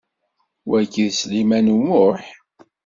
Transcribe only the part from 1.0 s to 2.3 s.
d Sliman U Muḥ?